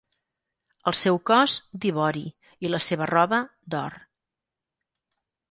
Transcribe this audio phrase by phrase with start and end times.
[0.91, 2.23] El seu cos, d'ivori,
[2.65, 3.43] i la seva roba,
[3.75, 4.01] d'or.